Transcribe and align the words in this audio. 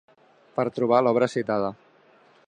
Per 0.55 0.63
trobar 0.77 1.01
l'obra 1.07 1.29
citada. 1.35 1.69